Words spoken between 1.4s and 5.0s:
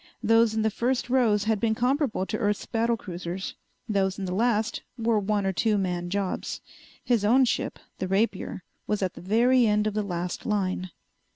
had been comparable to Earth's battle cruisers, those in the last